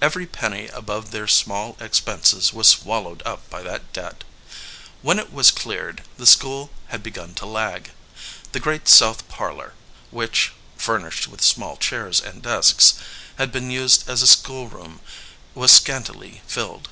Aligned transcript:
Every 0.00 0.26
penny 0.26 0.68
above 0.68 1.10
their 1.10 1.28
small 1.28 1.76
ex 1.78 2.00
penses 2.00 2.54
was 2.54 2.66
swallowed 2.68 3.22
up 3.26 3.50
by 3.50 3.62
that 3.64 3.92
debt. 3.92 4.24
When 5.02 5.18
it 5.18 5.30
was 5.30 5.50
cleared, 5.50 6.04
the 6.16 6.24
school 6.24 6.70
had 6.86 7.02
begun 7.02 7.34
to 7.34 7.44
lag. 7.44 7.90
The 8.52 8.60
great 8.60 8.88
south 8.88 9.28
parlor, 9.28 9.74
which 10.10 10.52
(furnished 10.78 11.28
with 11.28 11.44
small 11.44 11.76
chairs 11.76 12.18
and 12.18 12.40
desks) 12.40 12.94
had 13.36 13.52
been 13.52 13.70
used 13.70 14.08
as 14.08 14.22
a 14.22 14.26
school 14.26 14.68
room, 14.68 15.00
was 15.54 15.70
scantily 15.70 16.40
filled. 16.46 16.88